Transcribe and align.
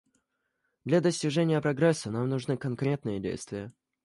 Для 0.83 0.99
достижения 0.99 1.61
прогресса 1.61 2.09
нам 2.09 2.27
нужны 2.27 2.57
конкретные 2.57 3.19
действия. 3.19 3.71